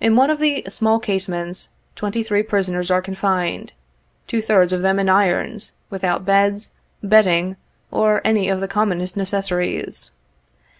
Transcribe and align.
In 0.00 0.14
one 0.14 0.30
of 0.30 0.38
the 0.38 0.64
small 0.68 1.00
casemates, 1.00 1.70
twenty 1.96 2.22
three 2.22 2.44
prisoners 2.44 2.88
are 2.88 3.02
confined, 3.02 3.72
two 4.28 4.40
thirds 4.40 4.72
of 4.72 4.82
them 4.82 5.00
in 5.00 5.08
irons, 5.08 5.72
without 5.90 6.24
beds, 6.24 6.74
bedding, 7.02 7.56
or 7.90 8.20
any 8.24 8.48
of 8.48 8.60
the 8.60 8.68
commonest 8.68 9.16
necessaries. 9.16 10.12